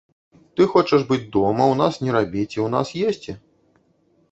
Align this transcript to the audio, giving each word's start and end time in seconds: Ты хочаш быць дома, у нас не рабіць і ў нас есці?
Ты 0.59 0.65
хочаш 0.71 1.03
быць 1.11 1.27
дома, 1.35 1.67
у 1.75 1.77
нас 1.83 1.93
не 2.05 2.11
рабіць 2.17 2.49
і 2.49 2.59
ў 2.65 2.69
нас 2.79 2.87
есці? 3.13 3.39